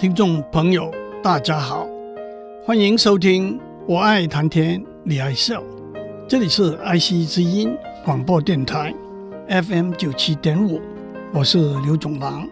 [0.00, 0.90] 听众朋友，
[1.22, 1.86] 大家好，
[2.64, 5.62] 欢迎收听《我爱谈天，你爱笑》，
[6.26, 8.94] 这里是爱惜之音广播电台
[9.46, 10.80] FM 九七点五，
[11.34, 12.48] 我是刘总郎。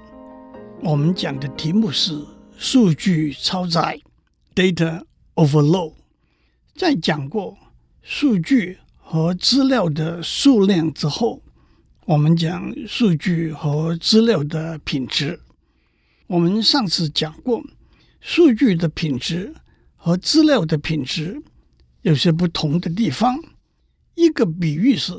[0.82, 2.22] 我们讲的题目是
[2.58, 3.98] 数据超载
[4.54, 5.00] （Data
[5.34, 5.94] Overload）。
[6.76, 7.56] 在讲过
[8.02, 11.40] 数据和资料的数量之后，
[12.04, 15.40] 我们讲数据和资料的品质。
[16.28, 17.64] 我们上次讲过，
[18.20, 19.54] 数据的品质
[19.96, 21.42] 和资料的品质
[22.02, 23.42] 有些不同的地方。
[24.14, 25.14] 一个比喻是，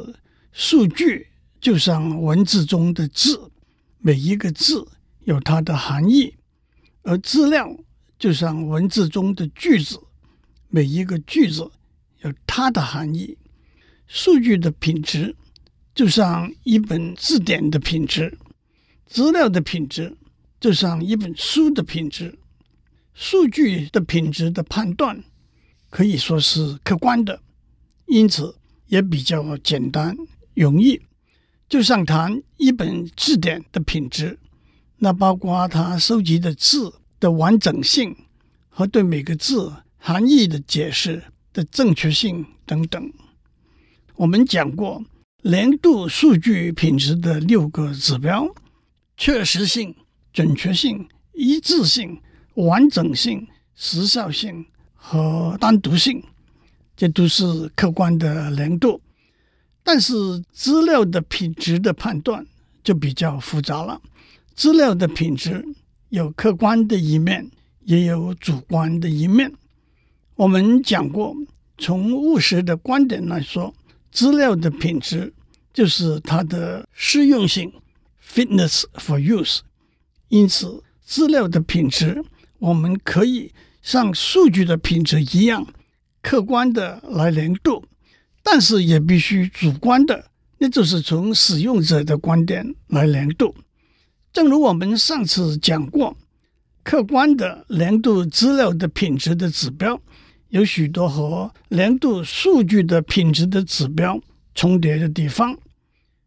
[0.52, 3.50] 数据就像文字中的字，
[3.98, 4.88] 每一个字
[5.22, 6.36] 有它的含义；
[7.02, 7.76] 而资料
[8.20, 10.00] 就像文字中的句子，
[10.68, 11.72] 每一个句子
[12.20, 13.36] 有它的含义。
[14.06, 15.36] 数据的品质
[15.96, 18.38] 就像一本字典的品质，
[19.08, 20.16] 资料的品质。
[20.60, 22.38] 就像一本书的品质，
[23.14, 25.24] 数据的品质的判断
[25.90, 27.42] 可以说是客观的，
[28.08, 28.56] 因此
[28.88, 30.18] 也比较简单
[30.54, 31.02] 容易。
[31.70, 34.38] 就像谈一本字典的品质，
[34.98, 38.16] 那包括它收集的字的完整性
[38.68, 43.14] 和对每个字含义的解释的正确性等等。
[44.16, 45.02] 我们讲过
[45.44, 48.54] 年度数据品质的六个指标：
[49.16, 49.96] 确实性。
[50.32, 52.22] 准确性、一致性、
[52.56, 56.24] 完整性、时效性和单独性，
[56.96, 59.02] 这都是客观的年度。
[59.84, 60.14] 但是
[60.52, 62.46] 资料的品质的判断
[62.84, 64.00] 就比较复杂了。
[64.54, 65.66] 资料的品质
[66.10, 67.50] 有客观的一面，
[67.86, 69.52] 也有主观的一面。
[70.36, 71.36] 我们讲过，
[71.78, 73.74] 从务实的观点来说，
[74.12, 75.34] 资料的品质
[75.74, 77.72] 就是它的适用性
[78.22, 79.62] （fitness for use）。
[80.30, 82.24] 因此，资料的品质，
[82.60, 85.66] 我们可以像数据的品质一样
[86.22, 87.84] 客观的来量度，
[88.44, 93.56] 但是也必须主观的，那就是从使用者的观点来量度。
[94.32, 96.16] 正如我们上次讲过，
[96.84, 100.00] 客观的量度资料的品质的指标，
[100.50, 104.22] 有许多和量度数据的品质的指标
[104.54, 105.58] 重叠的地方。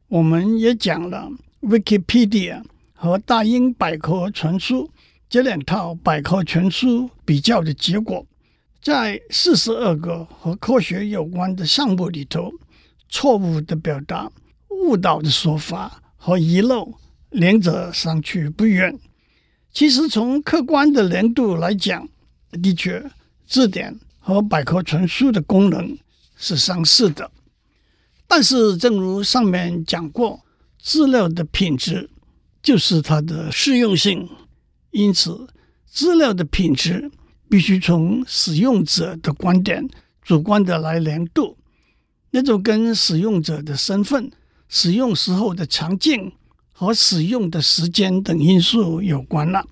[0.08, 2.64] 我们也讲了 Wikipedia。
[3.02, 4.88] 和大英百科全书
[5.28, 8.24] 这两套百科全书比较的结果，
[8.80, 12.52] 在四十二个和科学有关的项目里头，
[13.08, 14.30] 错误的表达、
[14.68, 16.94] 误导的说法和遗漏，
[17.30, 18.96] 两者相去不远。
[19.72, 22.08] 其实从客观的年度来讲，
[22.52, 23.04] 的确，
[23.48, 25.98] 字典和百科全书的功能
[26.36, 27.28] 是相似的。
[28.28, 30.44] 但是，正如上面讲过，
[30.80, 32.08] 资料的品质。
[32.62, 34.28] 就是它的适用性，
[34.92, 35.48] 因此
[35.84, 37.10] 资料的品质
[37.50, 39.86] 必须从使用者的观点
[40.22, 41.58] 主观的来量度，
[42.30, 44.30] 那就跟使用者的身份、
[44.68, 46.32] 使用时候的场景
[46.72, 49.66] 和使用的时间等因素有关了。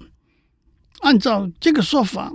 [0.98, 2.32] 按照这个说法，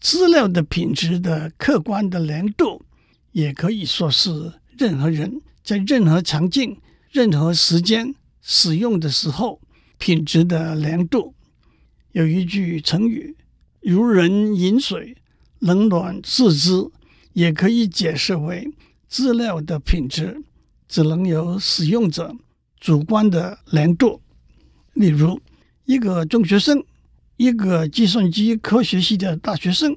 [0.00, 2.84] 资料的品质的客观的量度，
[3.32, 6.78] 也可以说是任何人在任何场景、
[7.10, 9.60] 任何时间使用的时候。
[9.98, 11.34] 品质的良度，
[12.12, 13.36] 有一句成语
[13.80, 15.16] “如人饮水，
[15.58, 16.90] 冷暖自知”，
[17.32, 18.72] 也可以解释为
[19.08, 20.42] 资料的品质
[20.88, 22.34] 只能由使用者
[22.78, 24.20] 主观的量度。
[24.92, 25.40] 例如，
[25.86, 26.84] 一个中学生，
[27.36, 29.96] 一个计算机科学系的大学生，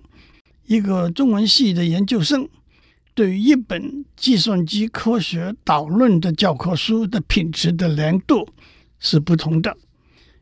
[0.66, 2.48] 一个中文系的研究生，
[3.14, 8.48] 对于一本计算机科学导论的教科书的品质的量度
[9.00, 9.78] 是不同的。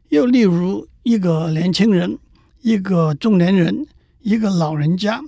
[0.09, 2.17] 又例如，一个年轻人、
[2.61, 3.87] 一个中年人、
[4.21, 5.21] 一个老人家，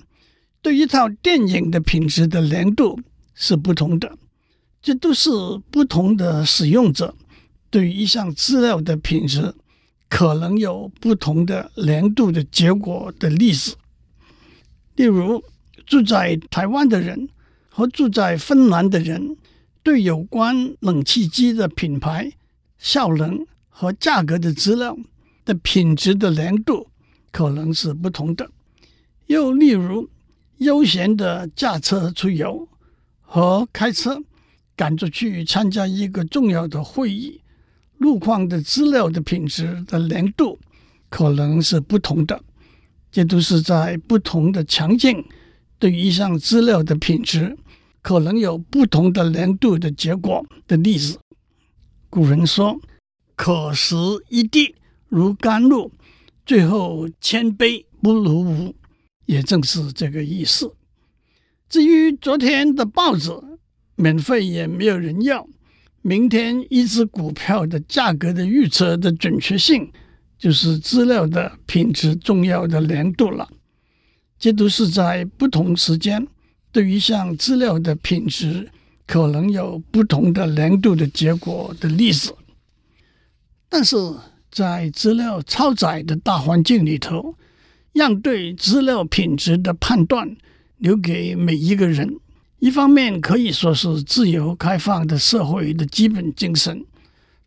[0.61, 2.99] 对一套电影的品质的量度
[3.33, 4.17] 是不同的。
[4.81, 5.29] 这都是
[5.71, 7.15] 不同的使用者
[7.69, 9.53] 对于一项资料的品质
[10.07, 13.75] 可能有不同的量度的结果的例子。
[14.95, 15.43] 例如，
[15.85, 17.27] 住在台湾的人
[17.69, 19.35] 和住在芬兰的人，
[19.83, 22.31] 对有关冷气机的品牌、
[22.77, 23.45] 效能。
[23.79, 24.97] 和价格的资料
[25.45, 26.87] 的品质的量度
[27.31, 28.49] 可能是不同的。
[29.27, 30.09] 又例如，
[30.57, 32.67] 悠闲的驾车出游
[33.21, 34.19] 和开车
[34.75, 37.39] 赶着去参加一个重要的会议，
[37.99, 40.57] 路况的资料的品质的量度
[41.11, 42.41] 可能是不同的。
[43.11, 45.23] 这都是在不同的场景
[45.77, 47.55] 对于一项资料的品质
[48.01, 51.19] 可能有不同的难度的结果的例子。
[52.09, 52.75] 古人说。
[53.37, 53.95] 可食
[54.27, 54.75] 一滴
[55.07, 55.91] 如甘露，
[56.43, 58.75] 最后千杯不如无，
[59.27, 60.73] 也正是这个意思。
[61.69, 63.31] 至于昨天的报纸，
[63.95, 65.47] 免费也没有人要。
[66.01, 69.91] 明天一只股票的价格的预测的准确性，
[70.39, 73.47] 就是资料的品质重要的量度了。
[74.39, 76.27] 这都是在不同时间
[76.71, 78.69] 对于一项资料的品质
[79.05, 82.33] 可能有不同的量度的结果的例子。
[83.69, 83.95] 但是
[84.51, 87.35] 在资料超载的大环境里头，
[87.93, 90.35] 让对资料品质的判断
[90.77, 92.19] 留给每一个人。
[92.59, 96.85] 一方面可以说是自由开放的社会的基本精神，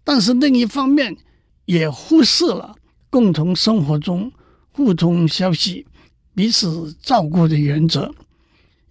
[0.05, 1.17] 但是另一方面
[1.65, 2.77] 也忽视了
[3.09, 4.31] 共同生活中
[4.71, 5.85] 互通消息、
[6.35, 8.15] 彼此照顾的原则。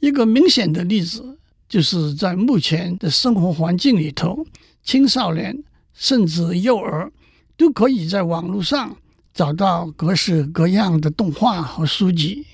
[0.01, 1.37] 一个明显的例子，
[1.69, 4.45] 就是在目前的生活环境里头，
[4.83, 7.11] 青少年甚至幼儿
[7.59, 8.97] 都可以在网络上
[9.35, 12.47] 找到各式各样的动画和书籍。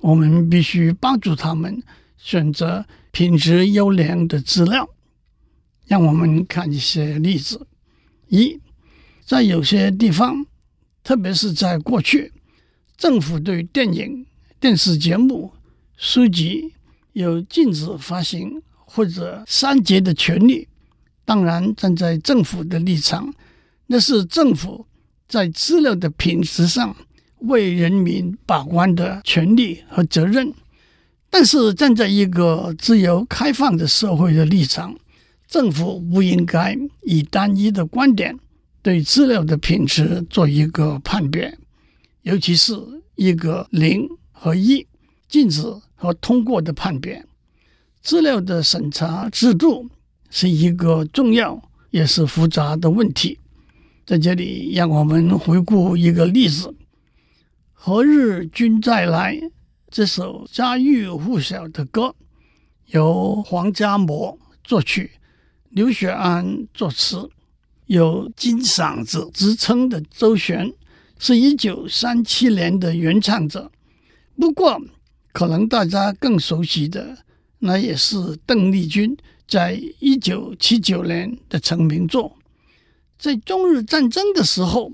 [0.00, 1.82] 我们必须帮助他们
[2.16, 2.86] 选择。
[3.14, 4.88] 品质优良的资料，
[5.86, 7.64] 让我们看一些例子。
[8.26, 8.58] 一，
[9.24, 10.44] 在有些地方，
[11.04, 12.32] 特别是在过去，
[12.96, 14.26] 政府对电影、
[14.58, 15.52] 电视节目、
[15.96, 16.74] 书籍
[17.12, 20.66] 有禁止发行或者删节的权利。
[21.24, 23.32] 当然，站在政府的立场，
[23.94, 24.84] 那是政府
[25.28, 26.96] 在资料的品质上
[27.42, 30.52] 为人民把关的权利和责任。
[31.30, 34.96] 但是站在一个自由开放的社会的立场，
[35.46, 38.36] 政府不应该以单一的观点
[38.82, 41.56] 对资料的品质做一个判别，
[42.22, 42.76] 尤其是
[43.14, 44.84] 一个零和一、
[45.28, 45.62] 禁止
[45.94, 47.24] 和通过的判别。
[48.02, 49.88] 资料的审查制度
[50.30, 53.38] 是一个重要也是复杂的问题。
[54.06, 56.74] 在这里，让我们回顾一个例子：
[57.72, 59.40] 何日君再来？
[59.90, 62.14] 这首家喻户晓的歌，
[62.88, 65.12] 由黄家模作曲，
[65.70, 67.30] 刘雪安作词，
[67.86, 70.70] 有“金嗓子”之称的周璇，
[71.18, 73.70] 是一九三七年的原唱者。
[74.36, 74.78] 不过，
[75.32, 77.16] 可能大家更熟悉的，
[77.60, 79.16] 那也是邓丽君
[79.48, 82.36] 在一九七九年的成名作。
[83.24, 84.92] 在中日战争的时候，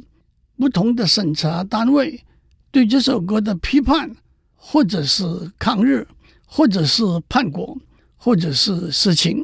[0.56, 2.22] 不同的审查单位
[2.70, 4.14] 对这首歌的批判。
[4.62, 5.24] 或者是
[5.58, 6.06] 抗日，
[6.44, 7.76] 或者是叛国，
[8.16, 9.42] 或者是私情。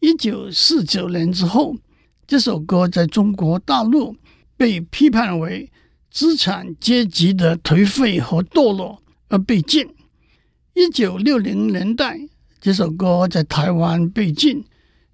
[0.00, 1.76] 一九四九年之后，
[2.26, 4.16] 这首歌在中国大陆
[4.56, 5.70] 被批判为
[6.10, 9.86] 资产阶级的颓废和堕落而被禁。
[10.72, 12.18] 一九六零年代，
[12.60, 14.64] 这首歌在台湾被禁，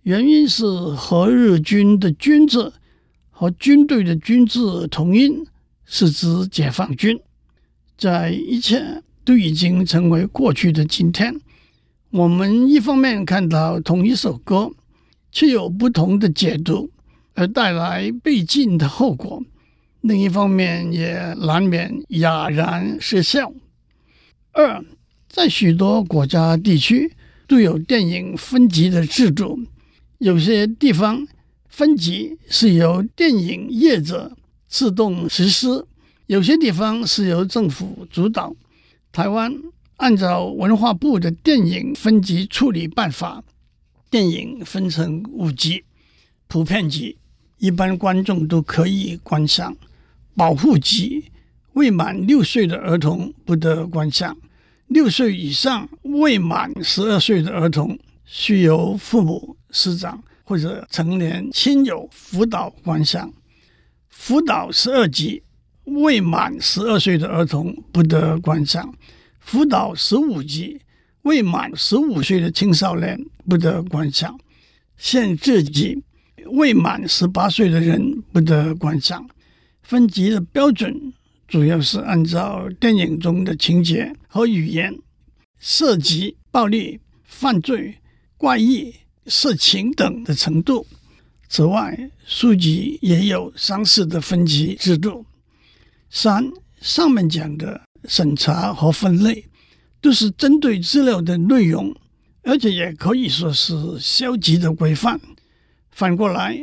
[0.03, 2.73] 原因是和日军的“军制
[3.37, 5.45] 和军队的“军”字同音，
[5.85, 7.21] 是指解放军。
[7.99, 9.03] 在一切。
[9.27, 11.35] 都已经成为过去的今天。
[12.11, 14.71] 我们一方面看到同一首歌，
[15.33, 16.89] 却有不同的解读，
[17.35, 19.43] 而带来被禁的后果；
[20.03, 23.53] 另一方面也难免哑然失笑。
[24.53, 24.81] 二，
[25.29, 27.13] 在许多国家地区
[27.49, 29.59] 都有电影分级的制度，
[30.19, 31.27] 有些地方
[31.77, 34.35] 分级是由电影业者
[34.67, 35.85] 自动实施，
[36.27, 38.57] 有些地方是由政府主导。
[39.13, 39.55] 台湾
[39.99, 43.45] 按照文化部的电影分级处理办法，
[44.09, 45.85] 电影分成五级：
[46.49, 47.19] 普遍级，
[47.59, 49.75] 一般观众都可以观赏；
[50.35, 51.27] 保护级，
[51.75, 54.35] 未满六岁的儿童不得观赏；
[54.87, 63.29] 六岁以上未满十二岁的儿童，需由父母、师长或者成年亲友辅导观赏；
[64.09, 65.43] 辅导十二级。
[65.87, 68.93] 未满十二岁的儿童不得观赏，
[69.39, 70.77] 辅导十五级；
[71.23, 73.17] 未满十五岁的青少年
[73.49, 74.37] 不得观赏，
[74.97, 76.03] 限制级；
[76.47, 79.29] 未满十八岁的人不得观赏。
[79.85, 81.13] 分级的标准
[81.47, 84.93] 主要是按照电影中的情节和语言、
[85.61, 87.99] 涉及暴力、犯罪、
[88.37, 88.93] 怪异、
[89.27, 90.87] 色情等的程度。
[91.49, 95.25] 此外，书籍也有相似的分级制度。
[96.11, 99.45] 三，上面讲的审查和分类
[100.01, 101.95] 都是针对资料的内容，
[102.43, 105.21] 而且也可以说是消极的规范。
[105.91, 106.59] 反过来，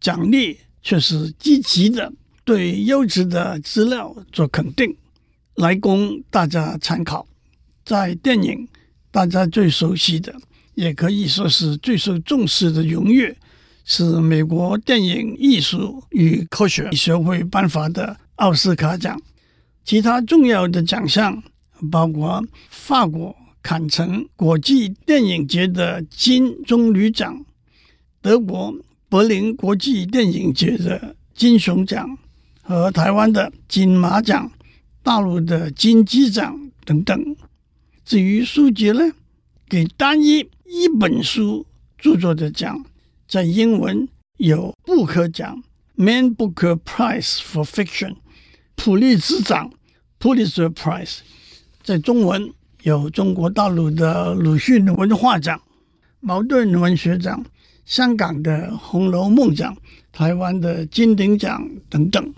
[0.00, 2.12] 奖励却是积极的，
[2.44, 4.96] 对优质的资料做肯定，
[5.56, 7.26] 来供大家参考。
[7.84, 8.68] 在电影，
[9.10, 10.34] 大家最熟悉的，
[10.78, 13.36] 也可以说是最受重视的荣誉，
[13.84, 19.20] 是美国电影艺术与科学学会颁发的奥斯卡奖，
[19.84, 21.42] 其他重要的奖项
[21.90, 27.44] 包括法国坎城国际电影节的金棕榈奖、
[28.22, 28.72] 德国
[29.08, 32.16] 柏林国际电影节的金熊奖
[32.62, 34.52] 和台湾的金马奖、
[35.02, 37.36] 大陆的金鸡奖等等。
[38.04, 39.10] 至于书籍呢，
[39.68, 42.84] 给单一一本书著作的奖，
[43.26, 44.06] 在英文
[44.36, 45.62] 有布克奖
[45.94, 48.16] （Man Booker Prize for Fiction）、
[48.76, 49.72] 普利兹奖。
[50.20, 51.18] Pulitzer Prize，
[51.84, 55.62] 在中文有中国大陆的鲁迅文化奖、
[56.18, 57.46] 茅盾文学奖、
[57.84, 59.76] 香港的红楼梦奖、
[60.10, 62.34] 台湾的金鼎奖等等。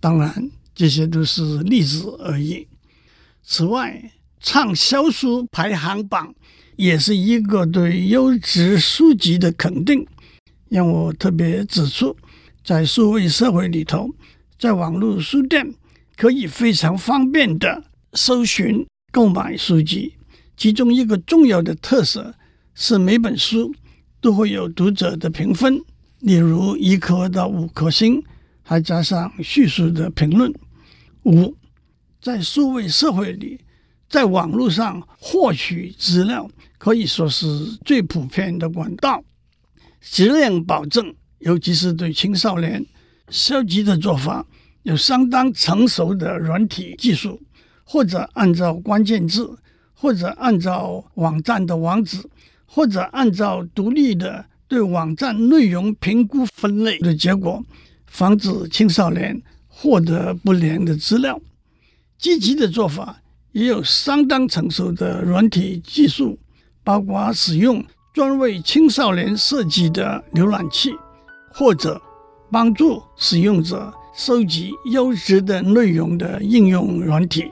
[0.00, 2.66] 当然，这些都是例子而已。
[3.42, 6.34] 此外，畅销书排行榜
[6.76, 10.06] 也是一个对优质书籍的肯定。
[10.68, 12.16] 让我特别指出，
[12.64, 14.10] 在数位社会里头，
[14.58, 15.74] 在网络书店。
[16.14, 20.14] 可以非常方便地搜寻购买书籍，
[20.56, 22.32] 其中一个重要的特色
[22.74, 23.74] 是每本书
[24.20, 25.82] 都会有读者的评分，
[26.20, 28.22] 例如一颗到五颗星，
[28.62, 30.52] 还加上叙述的评论。
[31.24, 31.56] 五，
[32.20, 33.58] 在数位社会里，
[34.12, 37.46] 在网络上获取资料可以说是
[37.82, 39.24] 最普遍的管道，
[40.02, 42.84] 质量保证，尤其是对青少年，
[43.30, 44.46] 消极的做法。
[44.82, 47.40] 有相当成熟的软体技术，
[47.84, 49.48] 或者按照关键字，
[49.94, 52.18] 或者按照网站的网址，
[52.66, 57.64] 或者按照独立的对网站内容评估分类的结果，
[58.06, 61.40] 防止青少年获得不良的资料。
[62.18, 63.21] 积极的做法
[63.52, 66.38] 也有相当成熟的软体技术，
[66.82, 70.90] 包括使用专为青少年设计的浏览器，
[71.52, 72.00] 或者
[72.50, 73.92] 帮助使用者。
[74.14, 77.50] 收集优质的内容的应用软体，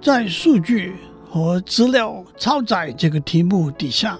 [0.00, 0.96] 在数据
[1.30, 4.18] 和资料超载这个题目底下，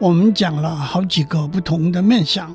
[0.00, 2.52] 我们讲了好几个不同的面向，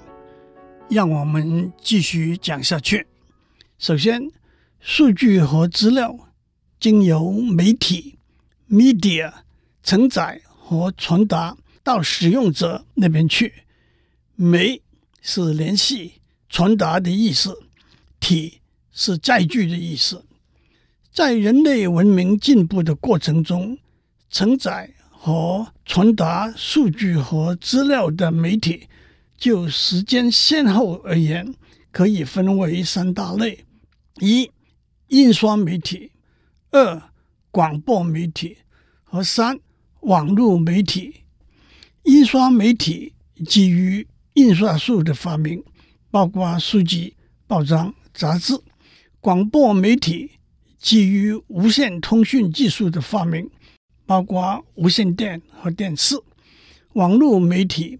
[0.89, 3.07] 让我们继续讲下去。
[3.77, 4.31] 首先，
[4.79, 6.17] 数据和资料
[6.79, 8.17] 经由媒体
[8.69, 9.33] （media）
[9.83, 10.41] 承载。
[10.69, 13.53] 和传达到使用者那边去，
[14.35, 14.81] 媒
[15.21, 16.15] 是联系、
[16.49, 17.57] 传达的意思，
[18.19, 18.59] 体
[18.91, 20.25] 是载具的意思。
[21.09, 23.77] 在人类文明进步的过程中，
[24.29, 28.89] 承载和传达数据和资料的媒体，
[29.37, 31.53] 就时间先后而言，
[31.91, 33.65] 可以分为三大类：
[34.19, 34.51] 一、
[35.07, 36.11] 印刷媒体；
[36.71, 37.01] 二、
[37.51, 38.57] 广播媒体；
[39.03, 39.59] 和三。
[40.01, 41.25] 网络媒体、
[42.03, 43.13] 印刷媒体
[43.45, 45.61] 基于印刷术的发明，
[46.09, 47.15] 包括书籍、
[47.45, 48.55] 报章、杂志；
[49.19, 50.31] 广播媒体
[50.79, 53.49] 基于无线通讯技术的发明，
[54.05, 56.15] 包括无线电和电视；
[56.93, 57.99] 网络媒体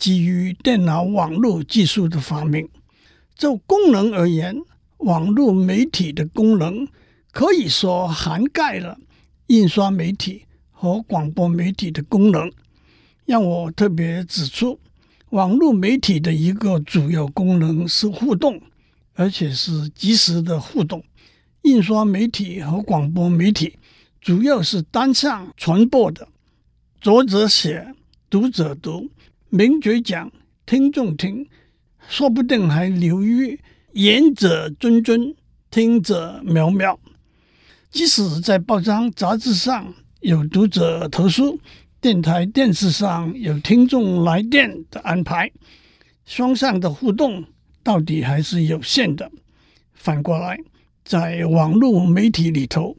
[0.00, 2.68] 基于电脑网络技术的发明。
[3.36, 4.56] 就功能而言，
[4.96, 6.88] 网络媒体的功能
[7.30, 8.98] 可以说涵盖了
[9.46, 10.46] 印刷媒体。
[10.82, 12.50] 和广播媒体的功能，
[13.26, 14.80] 让我特别指出，
[15.28, 18.58] 网络媒体的一个主要功能是互动，
[19.12, 21.04] 而且是即时的互动。
[21.64, 23.76] 印刷媒体和广播媒体
[24.22, 26.26] 主要是单向传播的，
[26.98, 27.94] 作者写，
[28.30, 29.10] 读者读，
[29.50, 30.32] 名嘴讲，
[30.64, 31.46] 听众听，
[32.08, 33.60] 说不定还流于
[33.92, 35.34] 言者谆谆，
[35.70, 36.96] 听者渺渺。
[37.90, 39.94] 即使在报章杂志上。
[40.20, 41.58] 有读者投书，
[41.98, 45.50] 电台、电视上有听众来电的安排，
[46.26, 47.42] 双向的互动
[47.82, 49.32] 到底还是有限的。
[49.94, 50.58] 反过来，
[51.02, 52.94] 在网络媒体里头，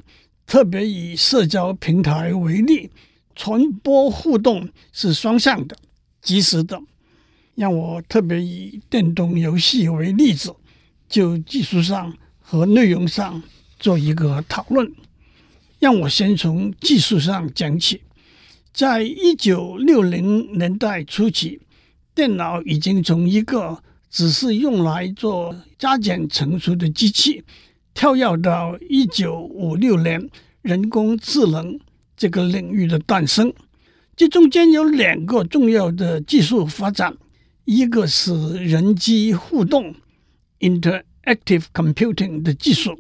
[0.47, 2.89] 特别以社交平台为例，
[3.35, 5.77] 传播互动是双向的、
[6.21, 6.81] 及时的。
[7.55, 10.55] 让我特别以电动游戏为例子，
[11.09, 13.43] 就技术上和内容上
[13.77, 14.91] 做一个讨论。
[15.77, 18.01] 让我先从技术上讲起。
[18.73, 21.59] 在一九六零年代初期，
[22.15, 27.43] 电脑已经从一个只是用来做加减乘除的机器，
[27.93, 30.29] 跳跃到一九五六年
[30.61, 31.77] 人工智能
[32.15, 33.53] 这个领域的诞生。
[34.21, 37.17] 这中间有两个重要的技术发展，
[37.65, 39.95] 一个是人机互动
[40.59, 42.95] （interactive computing） 的技术。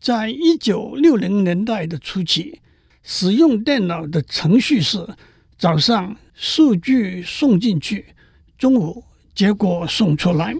[0.00, 2.60] 在一九六零年代的初期，
[3.04, 5.06] 使用电脑的程序是：
[5.56, 8.06] 早上数据送进去，
[8.58, 9.04] 中午
[9.36, 10.52] 结果送出来。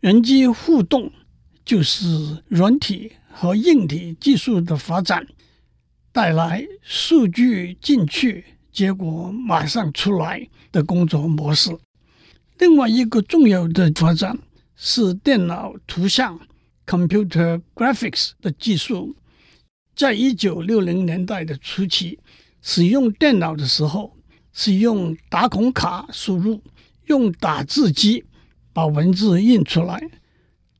[0.00, 1.12] 人机互动
[1.64, 5.24] 就是软体和硬体技术的发展，
[6.10, 11.70] 带来数据进去，结果马上出来的工作模式。
[12.58, 14.38] 另外一个重要的发展
[14.76, 16.40] 是电脑图像
[16.86, 19.14] （computer graphics） 的技术。
[19.94, 22.18] 在一九六零年代的初期，
[22.62, 24.16] 使用电脑的时候
[24.52, 26.62] 是用打孔卡输入，
[27.06, 28.24] 用打字机
[28.72, 30.00] 把文字印出来。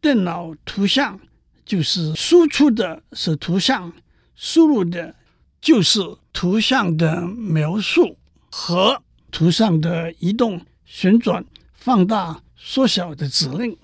[0.00, 1.20] 电脑图像
[1.64, 3.92] 就是输出的是图像，
[4.34, 5.14] 输入的
[5.60, 6.00] 就是
[6.32, 8.16] 图像的描述
[8.50, 13.76] 和图像的移动、旋转、放大、缩小的指令。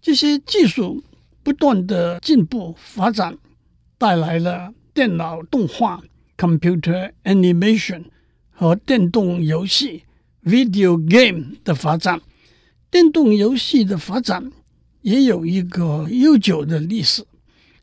[0.00, 1.02] 这些技术
[1.42, 3.38] 不断的进步发展。
[3.98, 6.02] 带来了电脑动画
[6.38, 8.04] （computer animation）
[8.50, 10.04] 和电动游戏
[10.42, 12.18] （video game） 的发展。
[12.90, 14.50] 电动游戏的发展
[15.02, 17.26] 也有一个悠久的历史，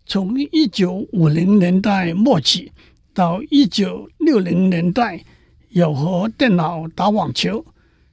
[0.07, 2.71] 从一九五零年代末期
[3.17, 5.25] 到一九六零年代，
[5.69, 7.65] 有和电脑打网球、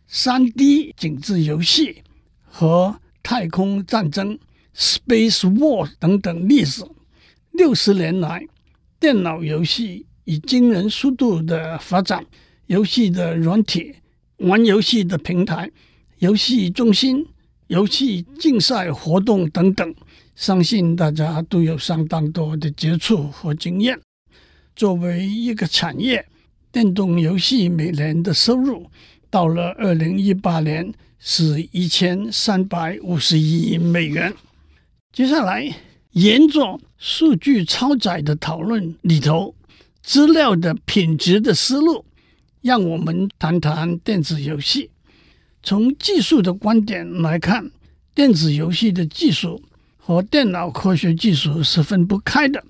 [0.07, 2.03] 三 D 景致游戏
[2.43, 4.39] 和太空战争
[4.75, 6.83] （space war） 等等历史。
[7.51, 8.47] 六十年来，
[8.99, 12.25] 电脑游戏以惊人速度的发展，
[12.69, 13.97] 游戏的软体、
[14.39, 15.71] 玩游戏的平台、
[16.21, 17.27] 游戏中心、
[17.67, 19.95] 游戏竞赛活动等等，
[20.35, 24.01] 相信大家都有相当多的接触和经验。
[24.77, 26.27] 作为一个产业，
[26.73, 28.91] 电动游戏每年的收入
[29.31, 34.35] 到了二零一八年是一千三百五十亿美元。
[35.13, 35.73] 接下来，
[36.13, 39.55] 沿着数据超载的讨论里头，
[40.03, 42.05] 资料的品质的思路，
[42.61, 44.91] 让我们谈谈电子游戏。
[45.63, 47.71] 从技术的观点来看，
[48.13, 49.63] 电子游戏的技术
[49.97, 52.65] 和电脑科学技术是分不开的。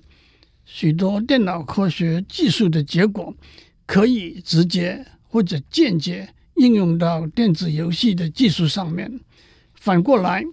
[0.65, 3.33] 许多电脑科学技术的结果
[3.85, 9.19] 可以直接或者间接应用到电子游戏的技术上面。
[9.75, 10.43] 反过来，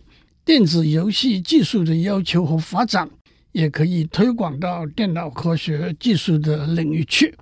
[0.44, 3.08] 电子游戏技术的要求和发展，
[3.52, 7.34] 也可以推广到电脑科学技术的领域去。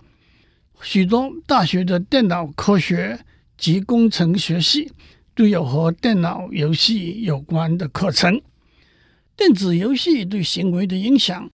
[0.82, 3.18] 许多大学的电脑科学
[3.58, 4.92] 及工程学系
[5.34, 8.40] 都有和电脑游戏有关的课程。
[9.36, 11.50] 电子游戏对行为的影响，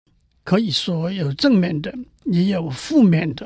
[0.46, 3.46] 可以说有正面的，也有负面的。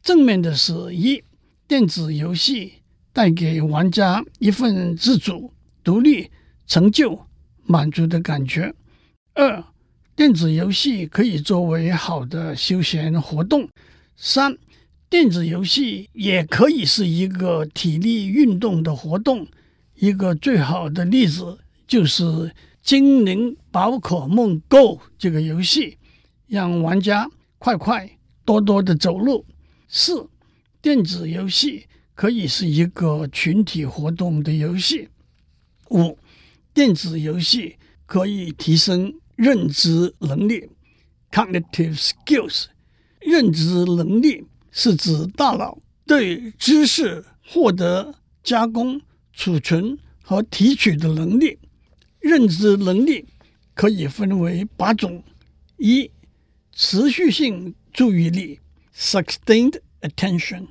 [0.00, 1.24] 正面的是：一，
[1.66, 2.74] 电子游戏
[3.12, 6.30] 带给玩家一份自主、独立。
[6.64, 7.26] 成就
[7.64, 8.72] 满足的感觉。
[9.34, 9.62] 二，
[10.16, 13.68] 电子游戏可以作为好的休闲活动。
[14.16, 14.56] 三，
[15.10, 19.46] 电子游戏也可以是一个体力运动的活动。
[19.96, 22.24] 一个最好的例子就是
[22.80, 25.98] 《精灵宝可梦 Go》这个游戏，
[26.52, 29.46] 让玩家快快多多的走路。
[29.88, 30.28] 四，
[30.82, 35.08] 电子游戏可以是一个群体活动的游戏。
[35.88, 36.18] 五。
[36.74, 40.68] 电子游戏可以提升认知能力
[41.30, 42.66] （cognitive skills）。
[43.20, 49.00] 认知能力是指大脑对知识获得、加工、
[49.32, 51.58] 储存和提取的能力。
[52.20, 53.26] 认知能力
[53.72, 55.22] 可以分为八种：
[55.76, 56.10] 一、
[56.84, 58.58] 持续性注意力
[58.92, 60.66] （sustained attention），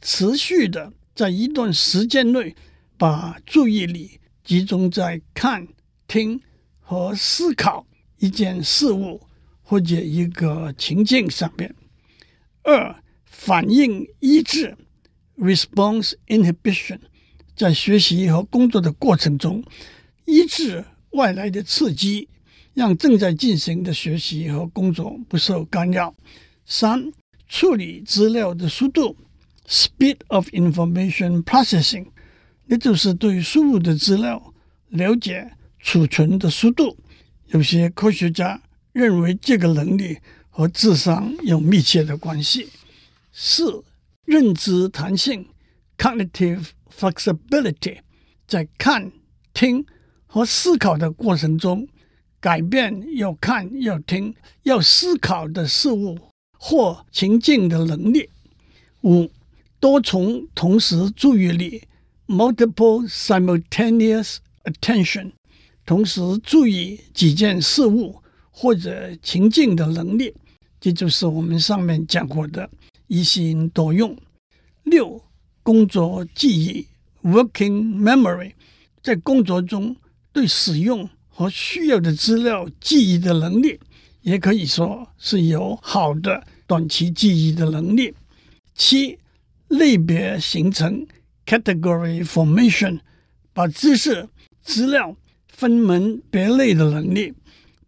[0.00, 2.54] 持续的在一段时间内
[2.96, 4.20] 把注意力。
[4.44, 5.66] 集中在看、
[6.06, 6.40] 听
[6.78, 7.84] 和思考
[8.18, 9.20] 一件事物
[9.60, 11.74] 或者一个情境上面。
[12.62, 14.76] 二、反应抑制
[15.36, 17.00] （response inhibition）
[17.56, 19.64] 在学习和工作的过程中，
[20.26, 22.28] 抑制外来的刺激，
[22.80, 26.14] 让正在进行的学习和工作不受干扰。
[26.64, 27.12] 三、
[27.46, 29.14] 处理资料的速度
[29.68, 32.06] （speed of information processing）。
[32.68, 34.54] 也就是对输入的资料
[34.88, 36.96] 了解、储存的速度，
[37.48, 38.58] 有些科学家
[38.92, 40.16] 认为这个能力
[40.48, 42.70] 和智商有密切的关系。
[43.30, 43.84] 四、
[44.24, 45.46] 认知弹性
[45.98, 47.98] （cognitive flexibility）
[48.46, 49.12] 在看、
[49.52, 49.84] 听
[50.24, 51.86] 和思考的过程中，
[52.40, 56.18] 改变要看、要听、要思考的事物
[56.58, 58.28] 或情境的能力。
[59.02, 59.30] 五、
[59.78, 61.82] 多重同时注意力。
[62.26, 65.32] Multiple simultaneous attention，
[65.84, 68.22] 同时注意几件事物
[68.52, 70.32] 或者情境的能力，
[70.80, 72.70] 这就是我们上面讲过的
[73.08, 74.16] 一心多用。
[74.84, 75.20] 六、
[75.64, 76.86] 工作记忆
[77.24, 78.52] （working memory），
[79.02, 79.96] 在工作中
[80.32, 83.80] 对使用和需要的资料记忆的能力，
[84.20, 88.12] 也可以说是有好的短期记忆的能力。
[88.74, 89.18] 七、
[89.68, 91.06] 类别形成
[91.46, 93.00] （category formation），
[93.54, 94.28] 把知识
[94.60, 95.16] 资料
[95.48, 97.32] 分门别类的能力。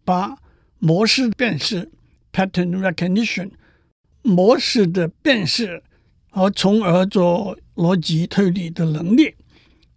[0.03, 0.35] 八、
[0.79, 1.91] 模式辨识
[2.31, 3.51] （pattern recognition），
[4.23, 5.83] 模式的辨识
[6.31, 9.35] 和从而做逻辑推理的能力。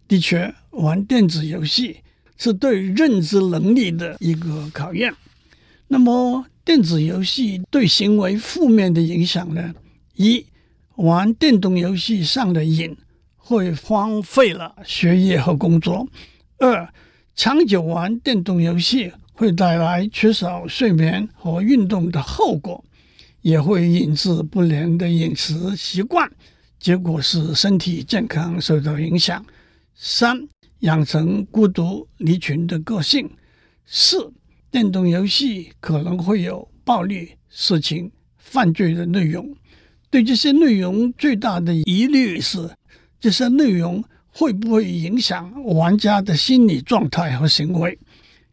[0.07, 2.01] 的确，玩电子游戏
[2.37, 5.13] 是对认知能力的一个考验。
[5.87, 9.73] 那么，电子游戏对行为负面的影响呢？
[10.15, 10.45] 一、
[10.95, 12.95] 玩电动游戏上的瘾，
[13.35, 16.05] 会荒废了学业和工作；
[16.57, 16.87] 二、
[17.35, 22.83] 长久玩电动游戏会带来缺少睡眠和运动的后果，
[23.41, 26.29] 也会引致不良的饮食习惯，
[26.79, 29.45] 结果是身体健康受到影响。
[29.95, 30.37] 三、
[30.79, 33.29] 养成孤独离群的个性。
[33.85, 34.33] 四、
[34.69, 39.55] 电动游戏可能会有暴力、色情、犯罪的内容。
[40.09, 42.69] 对这些内容最大的疑虑是，
[43.19, 47.97] 这些内容会不会影响玩家的心理状态和行为？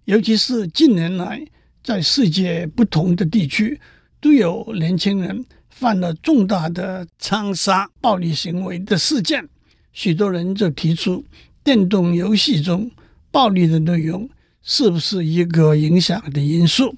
[0.05, 1.45] 尤其是近年来，
[1.83, 3.81] 在世界不同的地区，
[4.21, 9.49] 都有年轻人犯了重大的枪杀、暴力行为的事件。
[9.93, 11.25] 许多人就提出，
[11.65, 12.91] 电动游戏中
[13.31, 14.29] 暴力的内容
[14.63, 16.95] 是不是一个影响的因素？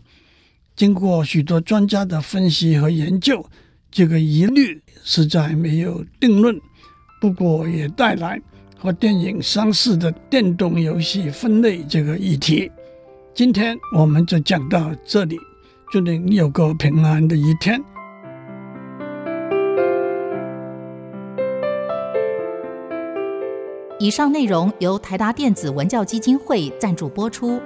[0.75, 3.47] 经过许多专家的分析和研究，
[3.93, 6.61] 这个疑虑实在没有定论。
[7.21, 8.43] 不过，也带来
[8.77, 12.71] 和电影相似的电动游戏分类这个议题。
[13.35, 15.39] 今天我们就讲到这里，
[15.91, 17.81] 祝您有个平安的一天。
[23.99, 27.59] 以上内容由台达电子文教基金会赞助播出。